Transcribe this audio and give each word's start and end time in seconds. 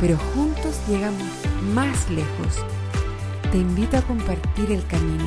pero 0.00 0.16
juntos 0.16 0.80
llegamos 0.88 1.28
más 1.74 2.10
lejos. 2.10 2.64
Te 3.52 3.58
invito 3.58 3.98
a 3.98 4.02
compartir 4.02 4.72
el 4.72 4.84
camino. 4.86 5.24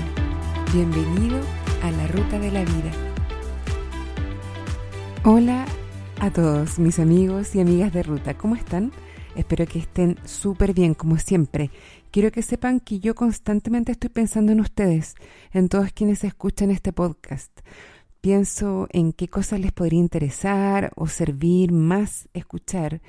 Bienvenido 0.74 1.40
a 1.84 1.92
la 1.92 2.08
ruta 2.08 2.40
de 2.40 2.52
la 2.52 2.62
vida. 2.62 2.92
Hola 5.24 5.66
a 6.20 6.32
todos 6.32 6.80
mis 6.80 7.00
amigos 7.00 7.56
y 7.56 7.62
amigas 7.62 7.94
de 7.94 8.02
ruta, 8.02 8.34
¿cómo 8.34 8.56
están? 8.56 8.92
Espero 9.36 9.66
que 9.66 9.80
estén 9.80 10.18
súper 10.26 10.74
bien, 10.74 10.94
como 10.94 11.18
siempre. 11.18 11.70
Quiero 12.12 12.32
que 12.32 12.42
sepan 12.42 12.80
que 12.80 13.00
yo 13.00 13.16
constantemente 13.16 13.92
estoy 13.92 14.10
pensando 14.10 14.52
en 14.52 14.60
ustedes, 14.60 15.16
en 15.52 15.70
todos 15.70 15.92
quienes 15.92 16.24
escuchan 16.24 16.72
este 16.72 16.94
podcast. 16.94 17.52
Pienso 18.24 18.88
en 18.92 19.12
qué 19.12 19.28
cosas 19.28 19.60
les 19.60 19.74
podría 19.74 20.00
interesar 20.00 20.94
o 20.96 21.08
servir 21.08 21.74
más 21.74 22.30
escuchar. 22.34 23.02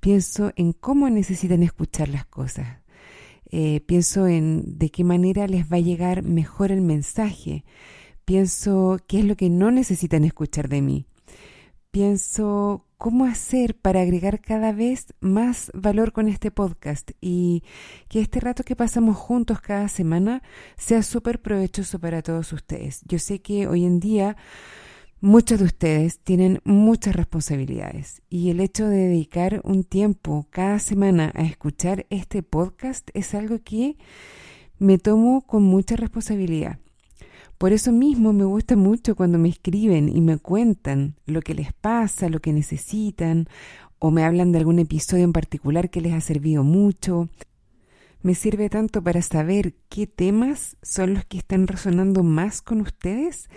Pienso 0.00 0.50
en 0.56 0.72
cómo 0.72 1.10
necesitan 1.10 1.62
escuchar 1.62 2.08
las 2.08 2.24
cosas. 2.24 2.78
Eh, 3.50 3.82
pienso 3.84 4.26
en 4.26 4.78
de 4.78 4.88
qué 4.88 5.04
manera 5.04 5.46
les 5.46 5.70
va 5.70 5.76
a 5.76 5.80
llegar 5.80 6.22
mejor 6.22 6.72
el 6.72 6.80
mensaje. 6.80 7.66
Pienso 8.24 8.96
qué 9.06 9.18
es 9.18 9.26
lo 9.26 9.36
que 9.36 9.50
no 9.50 9.70
necesitan 9.70 10.24
escuchar 10.24 10.70
de 10.70 10.80
mí. 10.80 11.06
Pienso 11.92 12.86
cómo 12.96 13.26
hacer 13.26 13.76
para 13.76 14.00
agregar 14.00 14.40
cada 14.40 14.72
vez 14.72 15.12
más 15.20 15.70
valor 15.74 16.12
con 16.12 16.26
este 16.26 16.50
podcast 16.50 17.10
y 17.20 17.64
que 18.08 18.20
este 18.20 18.40
rato 18.40 18.64
que 18.64 18.74
pasamos 18.74 19.18
juntos 19.18 19.60
cada 19.60 19.88
semana 19.88 20.42
sea 20.78 21.02
súper 21.02 21.42
provechoso 21.42 21.98
para 21.98 22.22
todos 22.22 22.50
ustedes. 22.54 23.02
Yo 23.04 23.18
sé 23.18 23.42
que 23.42 23.66
hoy 23.66 23.84
en 23.84 24.00
día 24.00 24.38
muchos 25.20 25.58
de 25.58 25.66
ustedes 25.66 26.18
tienen 26.20 26.62
muchas 26.64 27.14
responsabilidades 27.14 28.22
y 28.30 28.48
el 28.48 28.60
hecho 28.60 28.88
de 28.88 29.08
dedicar 29.08 29.60
un 29.62 29.84
tiempo 29.84 30.46
cada 30.48 30.78
semana 30.78 31.30
a 31.34 31.42
escuchar 31.42 32.06
este 32.08 32.42
podcast 32.42 33.10
es 33.12 33.34
algo 33.34 33.58
que 33.62 33.98
me 34.78 34.96
tomo 34.96 35.42
con 35.42 35.62
mucha 35.62 35.96
responsabilidad. 35.96 36.78
Por 37.62 37.72
eso 37.72 37.92
mismo 37.92 38.32
me 38.32 38.42
gusta 38.42 38.74
mucho 38.74 39.14
cuando 39.14 39.38
me 39.38 39.48
escriben 39.48 40.08
y 40.08 40.20
me 40.20 40.36
cuentan 40.36 41.14
lo 41.26 41.42
que 41.42 41.54
les 41.54 41.72
pasa, 41.72 42.28
lo 42.28 42.40
que 42.40 42.52
necesitan, 42.52 43.46
o 44.00 44.10
me 44.10 44.24
hablan 44.24 44.50
de 44.50 44.58
algún 44.58 44.80
episodio 44.80 45.22
en 45.22 45.32
particular 45.32 45.88
que 45.88 46.00
les 46.00 46.12
ha 46.12 46.20
servido 46.20 46.64
mucho. 46.64 47.28
Me 48.20 48.34
sirve 48.34 48.68
tanto 48.68 49.00
para 49.00 49.22
saber 49.22 49.76
qué 49.88 50.08
temas 50.08 50.76
son 50.82 51.14
los 51.14 51.24
que 51.24 51.38
están 51.38 51.68
resonando 51.68 52.24
más 52.24 52.62
con 52.62 52.80
ustedes, 52.80 53.48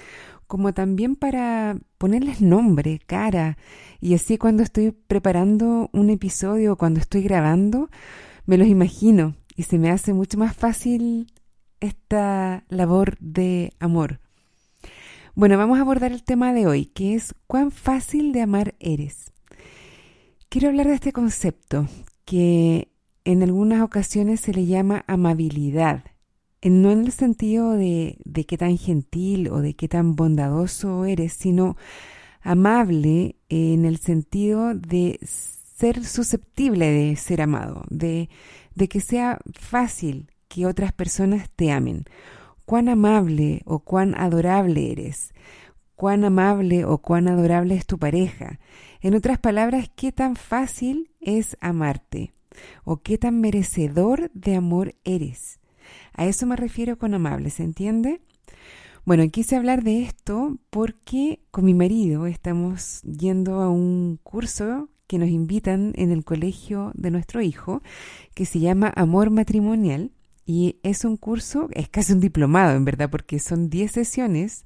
como 0.45 0.71
también 0.71 1.15
para 1.15 1.79
ponerles 1.97 2.41
nombre, 2.41 2.99
cara, 3.07 3.57
y 3.99 4.13
así 4.13 4.37
cuando 4.37 4.61
estoy 4.61 4.91
preparando 4.91 5.89
un 5.93 6.11
episodio 6.11 6.73
o 6.73 6.75
cuando 6.75 6.99
estoy 6.99 7.23
grabando, 7.23 7.89
me 8.45 8.59
los 8.59 8.67
imagino 8.67 9.33
y 9.55 9.63
se 9.63 9.79
me 9.79 9.89
hace 9.89 10.13
mucho 10.13 10.37
más 10.37 10.55
fácil 10.55 11.25
esta 11.85 12.65
labor 12.69 13.17
de 13.19 13.73
amor. 13.79 14.19
Bueno, 15.33 15.57
vamos 15.57 15.77
a 15.77 15.81
abordar 15.81 16.11
el 16.11 16.23
tema 16.23 16.53
de 16.53 16.67
hoy, 16.67 16.85
que 16.85 17.15
es 17.15 17.35
cuán 17.47 17.71
fácil 17.71 18.31
de 18.31 18.41
amar 18.41 18.75
eres. 18.79 19.33
Quiero 20.49 20.69
hablar 20.69 20.87
de 20.87 20.93
este 20.93 21.11
concepto 21.11 21.87
que 22.23 22.89
en 23.25 23.43
algunas 23.43 23.81
ocasiones 23.81 24.39
se 24.39 24.53
le 24.53 24.65
llama 24.65 25.03
amabilidad, 25.07 26.05
no 26.63 26.91
en 26.91 27.05
el 27.05 27.11
sentido 27.11 27.73
de, 27.73 28.17
de 28.23 28.45
qué 28.45 28.57
tan 28.57 28.77
gentil 28.77 29.49
o 29.49 29.59
de 29.59 29.75
qué 29.75 29.87
tan 29.87 30.15
bondadoso 30.15 31.05
eres, 31.05 31.33
sino 31.33 31.75
amable 32.41 33.35
en 33.49 33.85
el 33.85 33.97
sentido 33.97 34.73
de 34.73 35.19
ser 35.23 36.05
susceptible 36.05 36.89
de 36.89 37.15
ser 37.17 37.41
amado, 37.41 37.83
de, 37.89 38.29
de 38.75 38.87
que 38.87 39.01
sea 39.01 39.39
fácil 39.53 40.31
que 40.55 40.65
otras 40.65 40.93
personas 40.93 41.49
te 41.53 41.69
amen. 41.69 42.05
Cuán 42.65 42.87
amable 42.87 43.61
o 43.65 43.79
cuán 43.79 44.15
adorable 44.15 44.89
eres. 44.93 45.33
Cuán 45.97 46.23
amable 46.23 46.85
o 46.85 46.99
cuán 46.99 47.27
adorable 47.27 47.75
es 47.75 47.85
tu 47.85 47.99
pareja. 47.99 48.61
En 49.01 49.15
otras 49.15 49.37
palabras, 49.37 49.91
qué 49.93 50.13
tan 50.13 50.37
fácil 50.37 51.11
es 51.19 51.57
amarte 51.59 52.31
o 52.85 53.01
qué 53.01 53.17
tan 53.17 53.41
merecedor 53.41 54.31
de 54.33 54.55
amor 54.55 54.95
eres. 55.03 55.59
A 56.13 56.25
eso 56.25 56.45
me 56.45 56.55
refiero 56.55 56.97
con 56.97 57.13
amable, 57.13 57.49
¿se 57.49 57.63
entiende? 57.63 58.21
Bueno, 59.03 59.29
quise 59.29 59.57
hablar 59.57 59.83
de 59.83 60.03
esto 60.03 60.57
porque 60.69 61.41
con 61.51 61.65
mi 61.65 61.73
marido 61.73 62.27
estamos 62.27 63.01
yendo 63.01 63.59
a 63.59 63.69
un 63.69 64.21
curso 64.23 64.87
que 65.07 65.17
nos 65.17 65.27
invitan 65.27 65.91
en 65.97 66.11
el 66.11 66.23
colegio 66.23 66.93
de 66.95 67.11
nuestro 67.11 67.41
hijo, 67.41 67.83
que 68.33 68.45
se 68.45 68.61
llama 68.61 68.93
Amor 68.95 69.31
Matrimonial. 69.31 70.11
Y 70.45 70.79
es 70.83 71.05
un 71.05 71.17
curso, 71.17 71.69
es 71.71 71.89
casi 71.89 72.13
un 72.13 72.19
diplomado 72.19 72.75
en 72.75 72.85
verdad, 72.85 73.09
porque 73.09 73.39
son 73.39 73.69
10 73.69 73.91
sesiones 73.91 74.65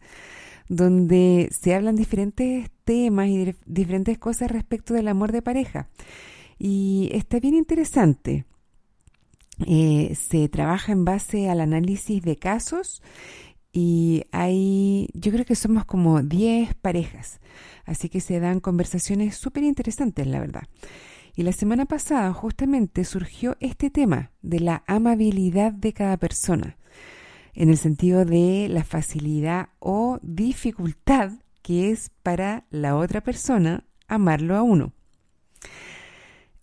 donde 0.68 1.50
se 1.52 1.74
hablan 1.74 1.96
diferentes 1.96 2.70
temas 2.84 3.28
y 3.28 3.56
diferentes 3.66 4.18
cosas 4.18 4.52
respecto 4.52 4.94
del 4.94 5.08
amor 5.08 5.32
de 5.32 5.42
pareja. 5.42 5.90
Y 6.60 7.10
está 7.14 7.40
bien 7.40 7.56
interesante. 7.56 8.46
Eh, 9.66 10.16
se 10.16 10.48
trabaja 10.48 10.92
en 10.92 11.06
base 11.06 11.50
al 11.50 11.60
análisis 11.60 12.22
de 12.22 12.38
casos 12.38 13.02
y 13.72 14.24
hay, 14.32 15.10
yo 15.14 15.32
creo 15.32 15.46
que 15.46 15.56
somos 15.56 15.86
como 15.86 16.22
10 16.24 16.76
parejas, 16.76 17.40
así 17.86 18.10
que 18.10 18.22
se 18.22 18.40
dan 18.40 18.62
conversaciones 18.62 19.36
súper 19.36 19.64
interesantes, 19.64 20.26
la 20.28 20.40
verdad. 20.40 20.64
Y 21.36 21.44
la 21.44 21.52
semana 21.52 21.86
pasada 21.86 22.34
justamente 22.34 23.06
surgió 23.06 23.56
este 23.60 23.90
tema 23.90 24.32
de 24.42 24.60
la 24.60 24.84
amabilidad 24.88 25.72
de 25.72 25.94
cada 25.94 26.18
persona, 26.18 26.78
en 27.54 27.70
el 27.70 27.78
sentido 27.78 28.26
de 28.26 28.68
la 28.70 28.84
facilidad 28.84 29.70
o 29.80 30.20
dificultad 30.22 31.32
que 31.62 31.92
es 31.92 32.12
para 32.24 32.66
la 32.70 32.96
otra 32.96 33.22
persona 33.22 33.86
amarlo 34.08 34.56
a 34.56 34.64
uno, 34.64 34.94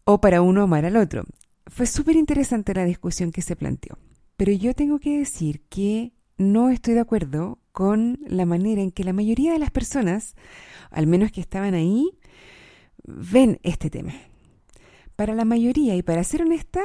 o 0.04 0.20
para 0.20 0.42
uno 0.42 0.62
amar 0.62 0.84
al 0.84 0.96
otro. 0.96 1.24
Fue 1.66 1.86
súper 1.86 2.16
interesante 2.16 2.74
la 2.74 2.84
discusión 2.84 3.32
que 3.32 3.42
se 3.42 3.56
planteó, 3.56 3.98
pero 4.36 4.52
yo 4.52 4.74
tengo 4.74 4.98
que 4.98 5.18
decir 5.18 5.62
que 5.68 6.12
no 6.38 6.70
estoy 6.70 6.94
de 6.94 7.00
acuerdo 7.00 7.58
con 7.72 8.18
la 8.26 8.46
manera 8.46 8.82
en 8.82 8.90
que 8.90 9.04
la 9.04 9.12
mayoría 9.12 9.52
de 9.52 9.58
las 9.58 9.70
personas, 9.70 10.34
al 10.90 11.06
menos 11.06 11.32
que 11.32 11.40
estaban 11.40 11.74
ahí, 11.74 12.10
ven 13.04 13.58
este 13.62 13.90
tema. 13.90 14.12
Para 15.16 15.34
la 15.34 15.44
mayoría, 15.44 15.96
y 15.96 16.02
para 16.02 16.22
ser 16.24 16.42
honesta, 16.42 16.82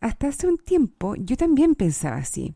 hasta 0.00 0.28
hace 0.28 0.46
un 0.46 0.58
tiempo 0.58 1.14
yo 1.16 1.36
también 1.36 1.74
pensaba 1.74 2.16
así, 2.16 2.54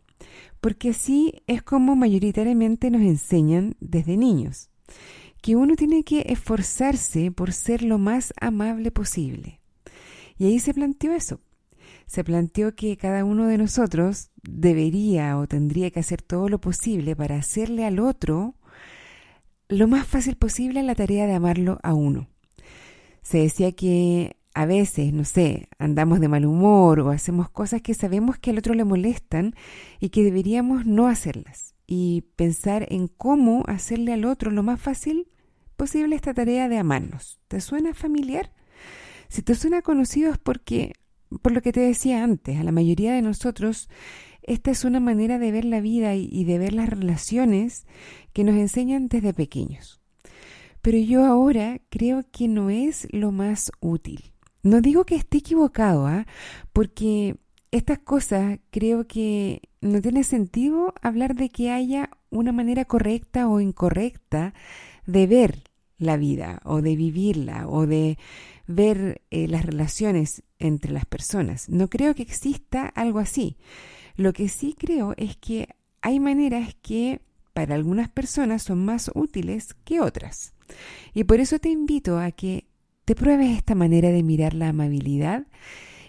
porque 0.61 0.91
así 0.91 1.43
es 1.47 1.63
como 1.63 1.97
mayoritariamente 1.97 2.91
nos 2.91 3.03
enseñan 3.03 3.77
desde 3.81 4.17
niños, 4.17 4.71
que 5.43 5.57
uno 5.57 5.77
tiene 5.77 6.05
que 6.05 6.25
esforzarse 6.29 7.31
por 7.31 7.53
ser 7.53 7.83
lo 7.83 7.99
más 7.99 8.33
amable 8.41 8.91
posible. 8.91 9.61
Y 10.39 10.47
ahí 10.47 10.59
se 10.59 10.75
planteó 10.75 11.13
eso. 11.13 11.41
Se 12.07 12.25
planteó 12.25 12.75
que 12.75 12.97
cada 12.97 13.25
uno 13.25 13.47
de 13.47 13.59
nosotros 13.59 14.31
debería 14.43 15.39
o 15.39 15.47
tendría 15.47 15.91
que 15.91 16.01
hacer 16.01 16.23
todo 16.23 16.49
lo 16.49 16.61
posible 16.61 17.15
para 17.15 17.37
hacerle 17.37 17.85
al 17.85 18.01
otro 18.01 18.55
lo 19.69 19.87
más 19.87 20.07
fácil 20.07 20.37
posible 20.37 20.83
la 20.83 20.95
tarea 20.95 21.27
de 21.27 21.35
amarlo 21.35 21.79
a 21.83 21.95
uno. 21.95 22.29
Se 23.23 23.39
decía 23.39 23.73
que 23.73 24.40
a 24.61 24.67
veces, 24.67 25.15
no 25.15 25.25
sé, 25.25 25.69
andamos 25.79 26.21
de 26.21 26.29
mal 26.29 26.45
humor 26.45 27.01
o 27.01 27.09
hacemos 27.09 27.49
cosas 27.49 27.81
que 27.81 27.95
sabemos 27.95 28.37
que 28.39 28.51
al 28.51 28.59
otro 28.59 28.75
le 28.75 28.85
molestan 28.85 29.55
y 30.01 30.11
que 30.11 30.23
deberíamos 30.23 30.85
no 30.85 31.07
hacerlas 31.07 31.75
y 31.87 32.27
pensar 32.37 32.87
en 32.91 33.09
cómo 33.09 33.65
hacerle 33.69 34.13
al 34.13 34.27
otro 34.27 34.51
lo 34.51 34.63
más 34.63 34.79
fácil 34.79 35.29
posible 35.79 36.15
esta 36.15 36.35
tarea 36.35 36.69
de 36.69 36.77
amarnos. 36.77 37.41
¿Te 37.49 37.63
suena 37.63 37.95
familiar? 37.95 38.53
Si 39.31 39.41
te 39.41 39.55
suena 39.55 39.81
conocido 39.81 40.31
es 40.31 40.37
porque, 40.37 40.93
por 41.41 41.53
lo 41.53 41.63
que 41.63 41.73
te 41.73 41.81
decía 41.81 42.23
antes, 42.23 42.59
a 42.59 42.63
la 42.63 42.71
mayoría 42.71 43.15
de 43.15 43.23
nosotros 43.23 43.89
esta 44.43 44.73
es 44.73 44.85
una 44.85 45.01
manera 45.01 45.39
de 45.39 45.53
ver 45.53 45.65
la 45.65 45.81
vida 45.81 46.15
y 46.17 46.45
de 46.45 46.59
ver 46.59 46.75
las 46.75 46.91
relaciones 46.91 47.87
que 48.35 48.45
nos 48.45 48.57
enseñan 48.57 49.09
desde 49.09 49.33
pequeños. 49.33 50.03
Pero 50.83 50.99
yo 50.99 51.25
ahora 51.25 51.81
creo 51.89 52.25
que 52.31 52.47
no 52.47 52.69
es 52.69 53.09
lo 53.11 53.33
más 53.33 53.73
útil. 53.81 54.35
No 54.63 54.81
digo 54.81 55.05
que 55.05 55.17
esté 55.17 55.39
equivocado, 55.39 56.07
¿ah? 56.07 56.27
porque 56.73 57.37
estas 57.71 57.99
cosas 57.99 58.59
creo 58.71 59.07
que 59.07 59.63
no 59.81 60.01
tiene 60.01 60.25
sentido 60.25 60.95
hablar 61.03 61.35
de 61.35 61.49
que 61.49 61.71
haya 61.71 62.11
una 62.31 62.53
manera 62.53 62.85
correcta 62.85 63.49
o 63.49 63.61
incorrecta 63.61 64.55
de 65.07 65.27
ver 65.27 65.63
la 65.99 66.17
vida 66.17 66.61
o 66.65 66.83
de 66.83 66.97
vivirla 66.97 67.69
o 67.69 67.87
de 67.87 68.19
ver 68.67 69.23
eh, 69.31 69.49
las 69.49 69.65
relaciones 69.65 70.43
entre 70.59 70.93
las 70.93 71.05
personas. 71.05 71.69
No 71.69 71.89
creo 71.89 72.15
que 72.15 72.23
exista 72.23 72.87
algo 72.87 73.19
así. 73.19 73.57
Lo 74.17 74.33
que 74.33 74.49
sí 74.49 74.75
creo 74.79 75.15
es 75.17 75.37
que 75.37 75.69
hay 76.03 76.21
maneras 76.21 76.75
que 76.83 77.21
para 77.53 77.75
algunas 77.75 78.09
personas 78.09 78.63
son 78.63 78.85
más 78.85 79.11
útiles 79.15 79.75
que 79.85 80.01
otras. 80.01 80.55
Y 81.15 81.25
por 81.25 81.41
eso 81.41 81.59
te 81.59 81.69
invito 81.69 82.19
a 82.19 82.31
que 82.31 82.70
te 83.05 83.15
pruebes 83.15 83.57
esta 83.57 83.75
manera 83.75 84.11
de 84.11 84.23
mirar 84.23 84.55
la 84.55 84.69
amabilidad 84.69 85.47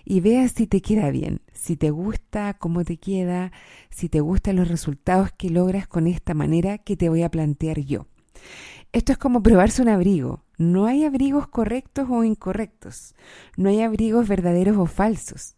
y 0.05 0.19
veas 0.19 0.51
si 0.51 0.67
te 0.67 0.81
queda 0.81 1.09
bien, 1.11 1.41
si 1.53 1.77
te 1.77 1.89
gusta 1.89 2.55
cómo 2.55 2.83
te 2.83 2.97
queda, 2.97 3.51
si 3.89 4.09
te 4.09 4.19
gustan 4.19 4.55
los 4.55 4.67
resultados 4.67 5.31
que 5.31 5.49
logras 5.49 5.88
con 5.88 6.07
esta 6.07 6.33
manera 6.33 6.77
que 6.77 6.97
te 6.97 7.09
voy 7.09 7.23
a 7.23 7.31
plantear 7.31 7.79
yo. 7.79 8.07
Esto 8.93 9.13
es 9.13 9.17
como 9.17 9.41
probarse 9.41 9.81
un 9.81 9.88
abrigo. 9.88 10.43
No 10.57 10.85
hay 10.85 11.05
abrigos 11.05 11.47
correctos 11.47 12.07
o 12.09 12.25
incorrectos. 12.25 13.15
No 13.55 13.69
hay 13.69 13.81
abrigos 13.81 14.27
verdaderos 14.27 14.77
o 14.77 14.85
falsos. 14.85 15.55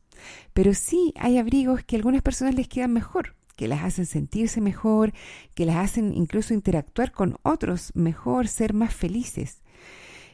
Pero 0.53 0.75
sí 0.75 1.13
hay 1.17 1.39
abrigos 1.39 1.83
que 1.83 1.95
a 1.95 1.97
algunas 1.97 2.21
personas 2.21 2.53
les 2.53 2.67
quedan 2.67 2.93
mejor, 2.93 3.35
que 3.55 3.67
las 3.67 3.83
hacen 3.83 4.05
sentirse 4.05 4.61
mejor, 4.61 5.13
que 5.55 5.65
las 5.65 5.77
hacen 5.77 6.13
incluso 6.13 6.53
interactuar 6.53 7.11
con 7.11 7.37
otros 7.41 7.91
mejor, 7.95 8.47
ser 8.47 8.73
más 8.73 8.93
felices. 8.93 9.62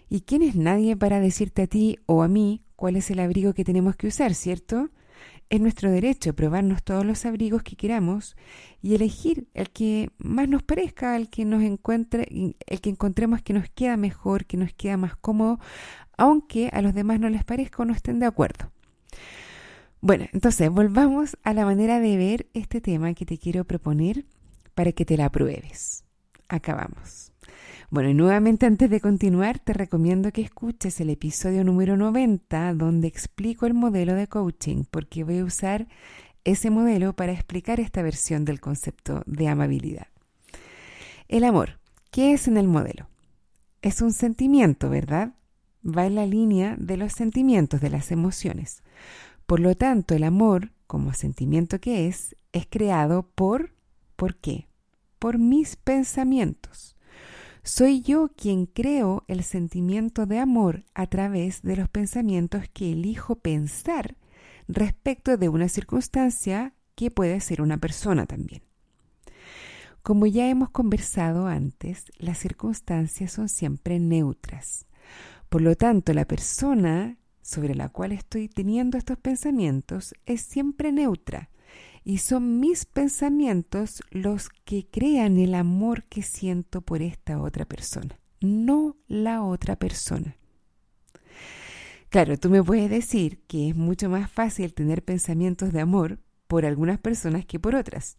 ¿Y 0.10 0.22
quién 0.22 0.42
es 0.42 0.56
nadie 0.56 0.98
para 0.98 1.20
decirte 1.20 1.64
a 1.64 1.68
ti 1.68 2.00
o 2.08 2.24
a 2.24 2.28
mí 2.28 2.64
cuál 2.76 2.96
es 2.96 3.12
el 3.12 3.20
abrigo 3.20 3.54
que 3.54 3.64
tenemos 3.64 3.96
que 3.96 4.08
usar, 4.08 4.34
cierto? 4.34 4.90
Es 5.50 5.62
nuestro 5.62 5.92
derecho 5.92 6.36
probarnos 6.36 6.84
todos 6.84 7.06
los 7.06 7.26
abrigos 7.26 7.64
que 7.64 7.76
queramos 7.76 8.36
y 8.82 8.96
elegir 8.96 9.48
el 9.54 9.70
que 9.70 10.10
más 10.18 10.48
nos 10.48 10.64
parezca, 10.64 11.16
el 11.16 11.30
que 11.30 11.46
nos 11.46 11.64
encuentre, 11.64 12.28
el 12.66 12.82
que 12.82 12.90
encontremos 12.90 13.42
que 13.42 13.54
nos 13.54 13.70
queda 13.70 13.98
mejor, 13.98 14.46
que 14.46 14.58
nos 14.58 14.74
queda 14.74 14.98
más 14.98 15.16
cómodo, 15.16 15.60
aunque 16.18 16.70
a 16.74 16.82
los 16.82 16.94
demás 16.94 17.20
no 17.20 17.30
les 17.30 17.44
parezca 17.44 17.84
o 17.84 17.86
no 17.86 17.94
estén 17.94 18.20
de 18.20 18.26
acuerdo. 18.26 18.72
Bueno, 20.02 20.26
entonces 20.34 20.70
volvamos 20.70 21.38
a 21.44 21.54
la 21.54 21.66
manera 21.66 22.00
de 22.00 22.16
ver 22.16 22.48
este 22.54 22.80
tema 22.80 23.14
que 23.14 23.26
te 23.26 23.38
quiero 23.38 23.66
proponer 23.66 24.26
para 24.74 24.92
que 24.92 25.06
te 25.06 25.18
la 25.18 25.30
pruebes. 25.30 26.04
Acabamos. 26.48 27.32
Bueno, 27.90 28.10
y 28.10 28.14
nuevamente 28.14 28.66
antes 28.66 28.90
de 28.90 29.02
continuar, 29.02 29.60
te 29.60 29.74
recomiendo 29.74 30.32
que 30.32 30.42
escuches 30.42 31.00
el 31.02 31.10
episodio 31.10 31.64
número 31.64 31.98
90 31.98 32.74
donde 32.76 33.08
explico 33.08 33.66
el 33.66 33.74
modelo 33.74 34.14
de 34.14 34.28
coaching, 34.28 34.84
porque 34.90 35.24
voy 35.24 35.40
a 35.40 35.46
usar 35.46 35.88
ese 36.44 36.70
modelo 36.70 37.14
para 37.14 37.32
explicar 37.32 37.80
esta 37.80 38.02
versión 38.02 38.46
del 38.46 38.60
concepto 38.60 39.24
de 39.26 39.48
amabilidad. 39.48 40.08
El 41.28 41.44
amor, 41.44 41.80
¿qué 42.12 42.34
es 42.34 42.48
en 42.48 42.58
el 42.58 42.68
modelo? 42.68 43.08
Es 43.82 44.02
un 44.02 44.14
sentimiento, 44.14 44.90
¿verdad? 44.90 45.34
Va 45.86 46.06
en 46.06 46.16
la 46.16 46.26
línea 46.26 46.76
de 46.78 46.98
los 46.98 47.14
sentimientos, 47.14 47.82
de 47.82 47.90
las 47.90 48.12
emociones. 48.12 48.84
Por 49.46 49.60
lo 49.60 49.76
tanto, 49.76 50.16
el 50.16 50.24
amor, 50.24 50.74
como 50.86 51.14
sentimiento 51.14 51.80
que 51.80 52.08
es, 52.08 52.36
es 52.52 52.68
creado 52.70 53.24
por, 53.34 53.74
¿por 54.16 54.36
qué? 54.36 54.68
Por 55.18 55.38
mis 55.38 55.76
pensamientos. 55.76 56.96
Soy 57.64 58.02
yo 58.02 58.30
quien 58.36 58.66
creo 58.66 59.24
el 59.28 59.44
sentimiento 59.44 60.26
de 60.26 60.40
amor 60.40 60.86
a 60.94 61.08
través 61.08 61.62
de 61.62 61.76
los 61.76 61.90
pensamientos 61.90 62.64
que 62.74 62.94
elijo 62.94 63.36
pensar 63.36 64.16
respecto 64.68 65.38
de 65.38 65.50
una 65.50 65.68
circunstancia 65.68 66.74
que 66.96 67.12
puede 67.12 67.40
ser 67.42 67.62
una 67.62 67.78
persona 67.78 68.26
también. 68.26 68.64
Como 70.02 70.26
ya 70.26 70.50
hemos 70.50 70.70
conversado 70.70 71.48
antes, 71.48 72.06
las 72.18 72.38
circunstancias 72.38 73.34
son 73.34 73.50
siempre 73.50 74.00
neutras. 74.00 74.86
Por 75.50 75.62
lo 75.62 75.76
tanto, 75.76 76.14
la 76.14 76.26
persona 76.26 77.18
sobre 77.42 77.76
la 77.76 77.90
cual 77.90 78.12
estoy 78.12 78.48
teniendo 78.48 78.98
estos 78.98 79.18
pensamientos 79.18 80.14
es 80.26 80.42
siempre 80.42 80.92
neutra 80.92 81.50
y 82.10 82.18
son 82.18 82.60
mis 82.60 82.88
pensamientos 82.88 84.02
los 84.10 84.50
que 84.50 84.88
crean 84.90 85.38
el 85.38 85.54
amor 85.54 86.06
que 86.06 86.24
siento 86.24 86.82
por 86.82 87.04
esta 87.04 87.40
otra 87.40 87.66
persona, 87.66 88.20
no 88.42 88.98
la 89.08 89.44
otra 89.44 89.76
persona. 89.76 90.36
Claro, 92.10 92.36
tú 92.40 92.50
me 92.50 92.64
puedes 92.64 92.90
decir 92.90 93.44
que 93.46 93.70
es 93.70 93.76
mucho 93.76 94.10
más 94.10 94.28
fácil 94.32 94.74
tener 94.74 95.04
pensamientos 95.04 95.72
de 95.72 95.82
amor 95.82 96.18
por 96.48 96.66
algunas 96.66 96.98
personas 96.98 97.46
que 97.46 97.60
por 97.60 97.76
otras. 97.76 98.18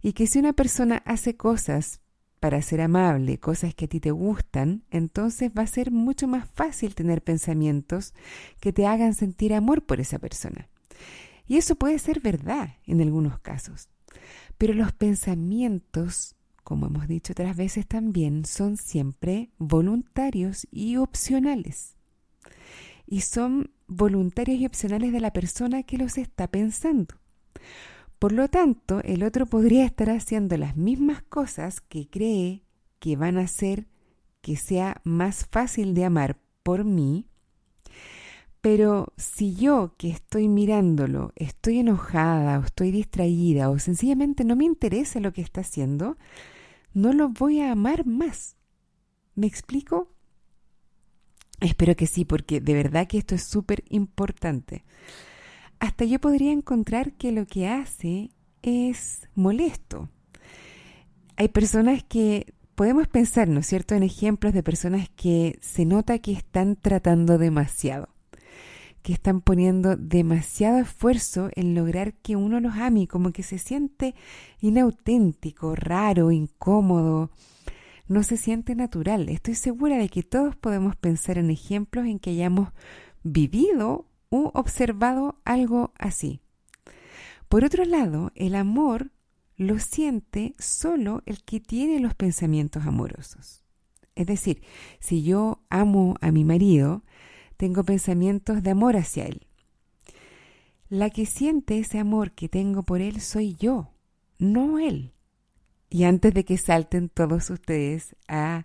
Y 0.00 0.14
que 0.14 0.26
si 0.26 0.38
una 0.38 0.54
persona 0.54 1.02
hace 1.04 1.36
cosas 1.36 2.00
para 2.40 2.62
ser 2.62 2.80
amable, 2.80 3.36
cosas 3.36 3.74
que 3.74 3.84
a 3.84 3.88
ti 3.88 4.00
te 4.00 4.10
gustan, 4.10 4.84
entonces 4.88 5.50
va 5.50 5.64
a 5.64 5.66
ser 5.66 5.90
mucho 5.90 6.28
más 6.28 6.48
fácil 6.48 6.94
tener 6.94 7.20
pensamientos 7.20 8.14
que 8.58 8.72
te 8.72 8.86
hagan 8.86 9.12
sentir 9.12 9.52
amor 9.52 9.84
por 9.84 10.00
esa 10.00 10.18
persona. 10.18 10.70
Y 11.48 11.56
eso 11.56 11.74
puede 11.76 11.98
ser 11.98 12.20
verdad 12.20 12.76
en 12.84 13.00
algunos 13.00 13.40
casos. 13.40 13.88
Pero 14.58 14.74
los 14.74 14.92
pensamientos, 14.92 16.36
como 16.62 16.86
hemos 16.86 17.08
dicho 17.08 17.32
otras 17.32 17.56
veces 17.56 17.86
también, 17.86 18.44
son 18.44 18.76
siempre 18.76 19.50
voluntarios 19.58 20.66
y 20.70 20.96
opcionales. 20.96 21.96
Y 23.06 23.22
son 23.22 23.70
voluntarios 23.86 24.60
y 24.60 24.66
opcionales 24.66 25.12
de 25.12 25.20
la 25.20 25.32
persona 25.32 25.82
que 25.82 25.96
los 25.96 26.18
está 26.18 26.48
pensando. 26.48 27.14
Por 28.18 28.32
lo 28.32 28.48
tanto, 28.48 29.00
el 29.04 29.22
otro 29.22 29.46
podría 29.46 29.84
estar 29.84 30.10
haciendo 30.10 30.56
las 30.56 30.76
mismas 30.76 31.22
cosas 31.22 31.80
que 31.80 32.08
cree 32.08 32.64
que 32.98 33.16
van 33.16 33.38
a 33.38 33.42
hacer 33.42 33.86
que 34.40 34.56
sea 34.56 35.00
más 35.04 35.46
fácil 35.46 35.94
de 35.94 36.04
amar 36.04 36.38
por 36.62 36.84
mí 36.84 37.27
pero 38.60 39.12
si 39.16 39.54
yo 39.54 39.94
que 39.98 40.10
estoy 40.10 40.48
mirándolo 40.48 41.32
estoy 41.36 41.78
enojada 41.78 42.58
o 42.58 42.64
estoy 42.64 42.90
distraída 42.90 43.70
o 43.70 43.78
sencillamente 43.78 44.44
no 44.44 44.56
me 44.56 44.64
interesa 44.64 45.20
lo 45.20 45.32
que 45.32 45.42
está 45.42 45.60
haciendo, 45.60 46.16
no 46.92 47.12
lo 47.12 47.28
voy 47.28 47.60
a 47.60 47.72
amar 47.72 48.06
más. 48.06 48.56
¿Me 49.34 49.46
explico? 49.46 50.12
Espero 51.60 51.94
que 51.96 52.06
sí, 52.06 52.24
porque 52.24 52.60
de 52.60 52.74
verdad 52.74 53.06
que 53.06 53.18
esto 53.18 53.34
es 53.34 53.44
súper 53.44 53.84
importante. 53.88 54.84
Hasta 55.80 56.04
yo 56.04 56.20
podría 56.20 56.52
encontrar 56.52 57.12
que 57.12 57.30
lo 57.30 57.46
que 57.46 57.68
hace 57.68 58.30
es 58.62 59.28
molesto. 59.34 60.08
Hay 61.36 61.48
personas 61.48 62.02
que 62.02 62.52
podemos 62.74 63.06
pensar, 63.06 63.48
¿no 63.48 63.60
es 63.60 63.66
cierto?, 63.66 63.94
en 63.94 64.02
ejemplos 64.02 64.52
de 64.52 64.64
personas 64.64 65.08
que 65.10 65.58
se 65.62 65.84
nota 65.84 66.18
que 66.18 66.32
están 66.32 66.74
tratando 66.74 67.38
demasiado 67.38 68.17
que 69.02 69.12
están 69.12 69.40
poniendo 69.40 69.96
demasiado 69.96 70.78
esfuerzo 70.78 71.50
en 71.54 71.74
lograr 71.74 72.14
que 72.14 72.36
uno 72.36 72.60
los 72.60 72.74
ame, 72.74 73.06
como 73.06 73.32
que 73.32 73.42
se 73.42 73.58
siente 73.58 74.14
inauténtico, 74.60 75.74
raro, 75.74 76.30
incómodo, 76.30 77.30
no 78.08 78.22
se 78.22 78.36
siente 78.36 78.74
natural. 78.74 79.28
Estoy 79.28 79.54
segura 79.54 79.98
de 79.98 80.08
que 80.08 80.22
todos 80.22 80.56
podemos 80.56 80.96
pensar 80.96 81.38
en 81.38 81.50
ejemplos 81.50 82.06
en 82.06 82.18
que 82.18 82.30
hayamos 82.30 82.70
vivido 83.22 84.06
u 84.30 84.50
observado 84.54 85.36
algo 85.44 85.92
así. 85.98 86.40
Por 87.48 87.64
otro 87.64 87.84
lado, 87.84 88.32
el 88.34 88.54
amor 88.54 89.10
lo 89.56 89.78
siente 89.78 90.54
solo 90.58 91.22
el 91.26 91.42
que 91.42 91.60
tiene 91.60 92.00
los 92.00 92.14
pensamientos 92.14 92.86
amorosos. 92.86 93.64
Es 94.14 94.26
decir, 94.26 94.62
si 95.00 95.22
yo 95.22 95.62
amo 95.70 96.16
a 96.20 96.32
mi 96.32 96.44
marido, 96.44 97.04
tengo 97.58 97.82
pensamientos 97.82 98.62
de 98.62 98.70
amor 98.70 98.96
hacia 98.96 99.26
Él. 99.26 99.46
La 100.88 101.10
que 101.10 101.26
siente 101.26 101.78
ese 101.78 101.98
amor 101.98 102.30
que 102.30 102.48
tengo 102.48 102.84
por 102.84 103.02
Él 103.02 103.20
soy 103.20 103.56
yo, 103.56 103.90
no 104.38 104.78
Él. 104.78 105.12
Y 105.90 106.04
antes 106.04 106.32
de 106.32 106.44
que 106.44 106.56
salten 106.56 107.08
todos 107.08 107.50
ustedes 107.50 108.16
a 108.28 108.64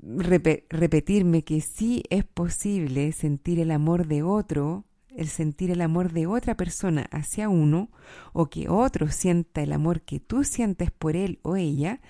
repetirme 0.00 1.42
que 1.42 1.60
sí 1.60 2.04
es 2.10 2.24
posible 2.24 3.10
sentir 3.12 3.58
el 3.58 3.72
amor 3.72 4.06
de 4.06 4.22
otro, 4.22 4.84
el 5.08 5.26
sentir 5.26 5.72
el 5.72 5.80
amor 5.80 6.12
de 6.12 6.28
otra 6.28 6.56
persona 6.56 7.08
hacia 7.10 7.48
uno, 7.48 7.90
o 8.32 8.48
que 8.48 8.68
otro 8.68 9.08
sienta 9.08 9.62
el 9.62 9.72
amor 9.72 10.02
que 10.02 10.20
tú 10.20 10.44
sientes 10.44 10.92
por 10.92 11.16
él 11.16 11.40
o 11.42 11.56
ella, 11.56 12.00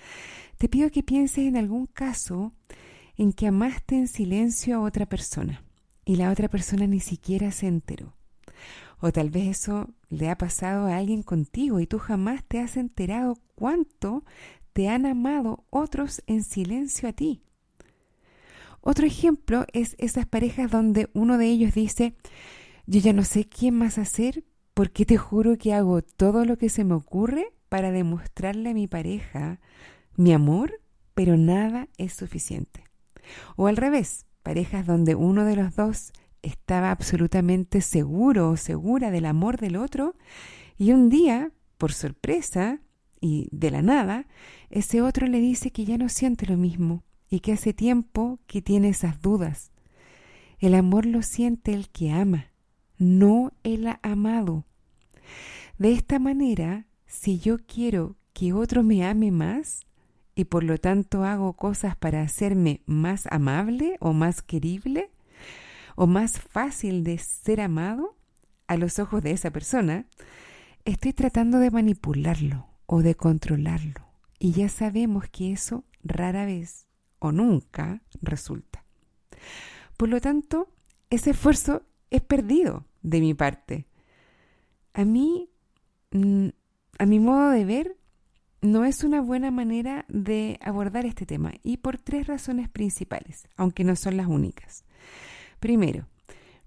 te 0.57 0.69
pido 0.69 0.91
que 0.91 1.01
pienses 1.01 1.45
en 1.47 1.57
algún 1.57 1.87
caso 1.87 2.53
en 3.17 3.33
que 3.33 3.47
amaste 3.47 3.95
en 3.95 4.07
silencio 4.07 4.77
a 4.77 4.81
otra 4.81 5.07
persona 5.07 5.63
y 6.05 6.15
la 6.15 6.31
otra 6.31 6.47
persona 6.47 6.87
ni 6.87 6.99
siquiera 6.99 7.51
se 7.51 7.67
enteró. 7.67 8.15
O 8.99 9.11
tal 9.11 9.29
vez 9.29 9.47
eso 9.47 9.89
le 10.09 10.29
ha 10.29 10.37
pasado 10.37 10.85
a 10.85 10.97
alguien 10.97 11.23
contigo 11.23 11.79
y 11.79 11.87
tú 11.87 11.97
jamás 11.97 12.43
te 12.47 12.59
has 12.59 12.77
enterado 12.77 13.37
cuánto 13.55 14.23
te 14.73 14.89
han 14.89 15.05
amado 15.05 15.65
otros 15.69 16.21
en 16.27 16.43
silencio 16.43 17.09
a 17.09 17.13
ti. 17.13 17.41
Otro 18.81 19.05
ejemplo 19.05 19.65
es 19.73 19.95
esas 19.99 20.25
parejas 20.25 20.71
donde 20.71 21.09
uno 21.13 21.37
de 21.37 21.47
ellos 21.47 21.73
dice, 21.73 22.15
yo 22.85 22.99
ya 22.99 23.13
no 23.13 23.23
sé 23.23 23.45
quién 23.45 23.75
más 23.75 23.97
hacer 23.97 24.43
porque 24.73 25.05
te 25.05 25.17
juro 25.17 25.57
que 25.57 25.73
hago 25.73 26.01
todo 26.01 26.45
lo 26.45 26.57
que 26.57 26.69
se 26.69 26.83
me 26.83 26.95
ocurre 26.95 27.53
para 27.69 27.91
demostrarle 27.91 28.71
a 28.71 28.73
mi 28.73 28.87
pareja 28.87 29.59
mi 30.15 30.33
amor, 30.33 30.81
pero 31.13 31.37
nada 31.37 31.87
es 31.97 32.13
suficiente. 32.13 32.83
O 33.55 33.67
al 33.67 33.77
revés, 33.77 34.25
parejas 34.41 34.85
donde 34.85 35.15
uno 35.15 35.45
de 35.45 35.55
los 35.55 35.75
dos 35.75 36.11
estaba 36.41 36.91
absolutamente 36.91 37.81
seguro 37.81 38.49
o 38.49 38.57
segura 38.57 39.11
del 39.11 39.25
amor 39.25 39.57
del 39.57 39.75
otro 39.75 40.15
y 40.77 40.91
un 40.91 41.09
día, 41.09 41.51
por 41.77 41.93
sorpresa 41.93 42.81
y 43.19 43.47
de 43.51 43.71
la 43.71 43.81
nada, 43.81 44.27
ese 44.69 45.01
otro 45.01 45.27
le 45.27 45.39
dice 45.39 45.71
que 45.71 45.85
ya 45.85 45.97
no 45.97 46.09
siente 46.09 46.47
lo 46.47 46.57
mismo 46.57 47.03
y 47.29 47.39
que 47.39 47.53
hace 47.53 47.73
tiempo 47.73 48.39
que 48.47 48.61
tiene 48.61 48.89
esas 48.89 49.21
dudas. 49.21 49.71
El 50.59 50.73
amor 50.75 51.05
lo 51.05 51.21
siente 51.21 51.73
el 51.73 51.89
que 51.89 52.11
ama, 52.11 52.51
no 52.97 53.53
el 53.63 53.87
amado. 54.01 54.65
De 55.77 55.91
esta 55.91 56.19
manera, 56.19 56.87
si 57.05 57.39
yo 57.39 57.57
quiero 57.59 58.15
que 58.33 58.53
otro 58.53 58.83
me 58.83 59.05
ame 59.05 59.31
más 59.31 59.81
y 60.35 60.45
por 60.45 60.63
lo 60.63 60.77
tanto 60.77 61.23
hago 61.23 61.53
cosas 61.53 61.95
para 61.95 62.21
hacerme 62.21 62.81
más 62.85 63.27
amable 63.31 63.97
o 63.99 64.13
más 64.13 64.41
querible 64.41 65.09
o 65.95 66.07
más 66.07 66.39
fácil 66.39 67.03
de 67.03 67.17
ser 67.17 67.61
amado 67.61 68.15
a 68.67 68.77
los 68.77 68.99
ojos 68.99 69.21
de 69.21 69.31
esa 69.31 69.51
persona, 69.51 70.05
estoy 70.85 71.13
tratando 71.13 71.59
de 71.59 71.71
manipularlo 71.71 72.67
o 72.85 73.01
de 73.01 73.15
controlarlo. 73.15 74.07
Y 74.39 74.53
ya 74.53 74.69
sabemos 74.69 75.29
que 75.29 75.51
eso 75.51 75.83
rara 76.03 76.45
vez 76.45 76.87
o 77.19 77.31
nunca 77.31 78.01
resulta. 78.21 78.83
Por 79.97 80.09
lo 80.09 80.19
tanto, 80.19 80.69
ese 81.09 81.31
esfuerzo 81.31 81.83
es 82.09 82.21
perdido 82.21 82.85
de 83.03 83.19
mi 83.19 83.33
parte. 83.33 83.85
A 84.93 85.05
mí, 85.05 85.49
mm, 86.11 86.47
a 86.97 87.05
mi 87.05 87.19
modo 87.19 87.51
de 87.51 87.65
ver, 87.65 87.97
no 88.61 88.85
es 88.85 89.03
una 89.03 89.21
buena 89.21 89.49
manera 89.51 90.05
de 90.07 90.59
abordar 90.61 91.05
este 91.05 91.25
tema 91.25 91.53
y 91.63 91.77
por 91.77 91.97
tres 91.97 92.27
razones 92.27 92.69
principales, 92.69 93.47
aunque 93.57 93.83
no 93.83 93.95
son 93.95 94.17
las 94.17 94.27
únicas. 94.27 94.85
Primero, 95.59 96.07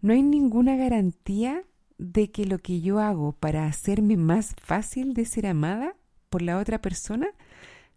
no 0.03 0.13
hay 0.13 0.23
ninguna 0.23 0.77
garantía 0.77 1.63
de 1.99 2.31
que 2.31 2.45
lo 2.45 2.59
que 2.59 2.81
yo 2.81 2.99
hago 2.99 3.33
para 3.33 3.67
hacerme 3.67 4.17
más 4.17 4.55
fácil 4.61 5.15
de 5.15 5.25
ser 5.25 5.47
amada 5.47 5.97
por 6.29 6.43
la 6.43 6.59
otra 6.59 6.81
persona 6.81 7.29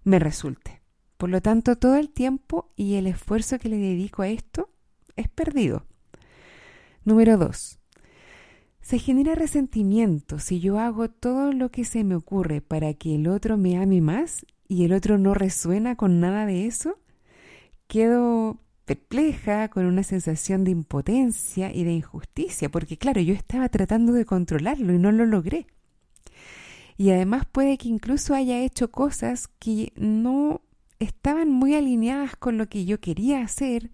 me 0.03 0.19
resulte. 0.19 0.81
Por 1.17 1.29
lo 1.29 1.41
tanto, 1.41 1.75
todo 1.75 1.95
el 1.95 2.09
tiempo 2.09 2.71
y 2.75 2.95
el 2.95 3.07
esfuerzo 3.07 3.57
que 3.57 3.69
le 3.69 3.77
dedico 3.77 4.21
a 4.21 4.27
esto 4.27 4.69
es 5.15 5.27
perdido. 5.27 5.85
Número 7.03 7.37
2. 7.37 7.79
Se 8.87 8.99
genera 8.99 9.35
resentimiento 9.35 10.39
si 10.39 10.61
yo 10.61 10.79
hago 10.79 11.09
todo 11.09 11.51
lo 11.51 11.71
que 11.71 11.83
se 11.83 12.05
me 12.05 12.15
ocurre 12.15 12.61
para 12.61 12.93
que 12.93 13.15
el 13.15 13.27
otro 13.27 13.57
me 13.57 13.77
ame 13.77 13.99
más 13.99 14.45
y 14.69 14.85
el 14.85 14.93
otro 14.93 15.17
no 15.17 15.33
resuena 15.33 15.97
con 15.97 16.21
nada 16.21 16.45
de 16.45 16.67
eso. 16.67 16.97
Quedo 17.87 18.61
perpleja, 18.85 19.67
con 19.67 19.87
una 19.87 20.03
sensación 20.03 20.63
de 20.63 20.71
impotencia 20.71 21.69
y 21.75 21.83
de 21.83 21.91
injusticia, 21.91 22.69
porque 22.69 22.97
claro, 22.97 23.19
yo 23.19 23.33
estaba 23.33 23.67
tratando 23.67 24.13
de 24.13 24.23
controlarlo 24.23 24.93
y 24.93 24.99
no 24.99 25.11
lo 25.11 25.25
logré. 25.25 25.67
Y 26.95 27.09
además 27.09 27.45
puede 27.45 27.77
que 27.77 27.89
incluso 27.89 28.35
haya 28.35 28.61
hecho 28.61 28.89
cosas 28.89 29.49
que 29.59 29.91
no 29.97 30.61
estaban 30.99 31.51
muy 31.51 31.75
alineadas 31.75 32.35
con 32.35 32.57
lo 32.57 32.67
que 32.67 32.85
yo 32.85 32.99
quería 32.99 33.41
hacer 33.41 33.91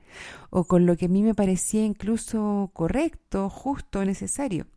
o 0.50 0.66
con 0.66 0.86
lo 0.86 0.96
que 0.98 1.06
a 1.06 1.10
mí 1.10 1.22
me 1.22 1.36
parecía 1.36 1.86
incluso 1.86 2.72
correcto, 2.74 3.50
justo, 3.50 4.04
necesario. 4.06 4.68